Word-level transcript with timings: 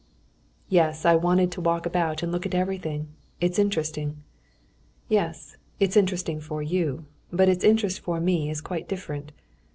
"Yes, 0.67 1.05
I 1.05 1.13
wanted 1.13 1.51
to 1.51 1.61
walk 1.61 1.85
about 1.85 2.23
and 2.23 2.31
look 2.31 2.47
at 2.47 2.55
everything. 2.55 3.09
It's 3.39 3.59
interesting." 3.59 4.17
"Yes, 5.09 5.57
it's 5.79 5.95
interesting 5.95 6.41
for 6.41 6.63
you. 6.63 7.05
But 7.31 7.49
its 7.49 7.63
interest 7.63 7.99
for 7.99 8.19
me 8.19 8.49
is 8.49 8.61
quite 8.61 8.89
different. 8.89 9.31